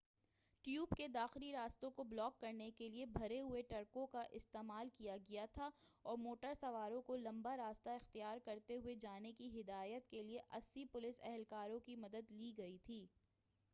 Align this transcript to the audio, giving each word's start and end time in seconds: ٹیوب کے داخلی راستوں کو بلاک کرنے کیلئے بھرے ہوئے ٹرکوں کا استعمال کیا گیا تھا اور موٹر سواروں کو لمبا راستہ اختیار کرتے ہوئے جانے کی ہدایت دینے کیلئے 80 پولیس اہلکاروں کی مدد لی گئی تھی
ٹیوب 0.65 0.93
کے 0.97 1.07
داخلی 1.07 1.51
راستوں 1.53 1.89
کو 1.97 2.03
بلاک 2.03 2.39
کرنے 2.41 2.69
کیلئے 2.77 3.05
بھرے 3.07 3.39
ہوئے 3.39 3.61
ٹرکوں 3.69 4.05
کا 4.07 4.21
استعمال 4.31 4.89
کیا 4.95 5.17
گیا 5.29 5.45
تھا 5.53 5.69
اور 6.05 6.17
موٹر 6.17 6.53
سواروں 6.61 7.01
کو 7.01 7.15
لمبا 7.17 7.55
راستہ 7.57 7.89
اختیار 7.91 8.37
کرتے 8.45 8.75
ہوئے 8.75 8.95
جانے 9.01 9.31
کی 9.33 9.49
ہدایت 9.59 10.11
دینے 10.11 10.33
کیلئے 10.33 10.39
80 10.59 10.85
پولیس 10.91 11.19
اہلکاروں 11.23 11.79
کی 11.79 11.95
مدد 11.97 12.31
لی 12.31 12.51
گئی 12.57 12.77
تھی 12.83 13.05